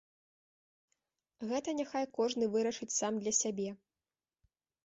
Гэта 1.51 1.69
няхай 1.79 2.05
кожны 2.17 2.45
вырашыць 2.57 2.91
сам 2.99 3.13
для 3.25 3.33
сябе. 3.41 3.69